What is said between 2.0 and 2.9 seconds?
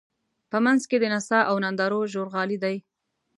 ژورغالی دی.